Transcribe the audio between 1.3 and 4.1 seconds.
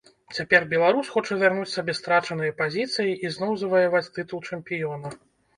вярнуць сабе страчаныя пазіцыі і зноў заваяваць